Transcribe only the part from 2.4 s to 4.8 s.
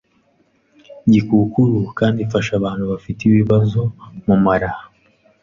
abantu bafite ibibazo mu mara